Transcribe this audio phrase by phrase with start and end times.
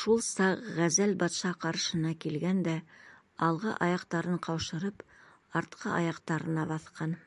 [0.00, 2.76] Шул саҡ ғәзәл батша ҡаршыһына килгән дә,
[3.48, 5.06] алғы аяҡтарын ҡаушырып,
[5.62, 7.20] артҡы аяҡтарына баҫҡан.